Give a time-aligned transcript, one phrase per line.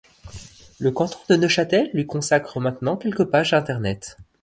[0.79, 4.17] Le canton de Neuchâtel lui consacre maintenant quelques pages Internet.